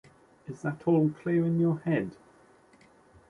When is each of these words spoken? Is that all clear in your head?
Is 0.47 0.63
that 0.63 0.87
all 0.87 1.11
clear 1.11 1.45
in 1.45 1.59
your 1.59 1.77
head? 1.77 2.17